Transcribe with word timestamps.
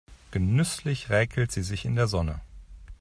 Genüsslich 0.31 1.11
räkelt 1.11 1.51
sie 1.51 1.61
sich 1.61 1.85
in 1.85 1.95
der 1.95 2.07
Sonne. 2.07 2.41